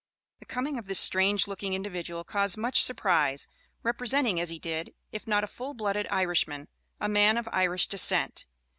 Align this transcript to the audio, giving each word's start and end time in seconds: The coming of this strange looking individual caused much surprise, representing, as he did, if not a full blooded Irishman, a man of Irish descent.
The 0.39 0.47
coming 0.47 0.79
of 0.79 0.87
this 0.87 0.99
strange 0.99 1.45
looking 1.45 1.75
individual 1.75 2.23
caused 2.23 2.57
much 2.57 2.83
surprise, 2.83 3.45
representing, 3.83 4.39
as 4.39 4.49
he 4.49 4.57
did, 4.57 4.95
if 5.11 5.27
not 5.27 5.43
a 5.43 5.47
full 5.47 5.75
blooded 5.75 6.07
Irishman, 6.07 6.69
a 6.99 7.07
man 7.07 7.37
of 7.37 7.47
Irish 7.51 7.85
descent. 7.85 8.47